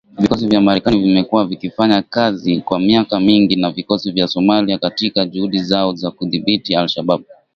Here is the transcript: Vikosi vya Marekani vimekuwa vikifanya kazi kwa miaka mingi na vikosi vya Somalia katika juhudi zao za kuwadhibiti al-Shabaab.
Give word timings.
Vikosi 0.19 0.47
vya 0.47 0.61
Marekani 0.61 0.99
vimekuwa 0.99 1.45
vikifanya 1.45 2.01
kazi 2.01 2.61
kwa 2.61 2.79
miaka 2.79 3.19
mingi 3.19 3.55
na 3.55 3.71
vikosi 3.71 4.11
vya 4.11 4.27
Somalia 4.27 4.77
katika 4.77 5.25
juhudi 5.25 5.63
zao 5.63 5.93
za 5.95 6.11
kuwadhibiti 6.11 6.75
al-Shabaab. 6.75 7.21